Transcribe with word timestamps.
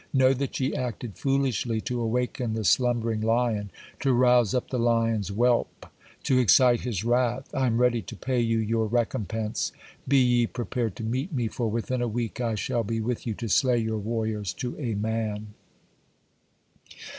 Know 0.13 0.33
that 0.33 0.59
ye 0.59 0.73
acted 0.73 1.15
foolishly 1.15 1.79
to 1.81 2.01
awaken 2.01 2.53
the 2.55 2.63
slumbering 2.65 3.21
lion, 3.21 3.69
to 3.99 4.13
rouse 4.13 4.55
up 4.55 4.71
the 4.71 4.79
lion's 4.79 5.27
whelp, 5.27 5.85
to 6.23 6.39
excite 6.39 6.81
his 6.81 7.03
wrath. 7.03 7.53
I 7.53 7.67
am 7.67 7.77
ready 7.77 8.01
to 8.01 8.15
pay 8.15 8.39
you 8.39 8.57
your 8.57 8.87
recompense. 8.87 9.71
Be 10.07 10.17
ye 10.17 10.47
prepared 10.47 10.95
to 10.95 11.03
meet 11.03 11.31
me, 11.31 11.47
for 11.47 11.69
within 11.69 12.01
a 12.01 12.07
week 12.07 12.41
I 12.41 12.55
shall 12.55 12.83
be 12.83 12.99
with 12.99 13.27
you 13.27 13.35
to 13.35 13.47
slay 13.47 13.77
your 13.77 13.99
warriors 13.99 14.53
to 14.53 14.75
a 14.79 14.95
man." 14.95 15.53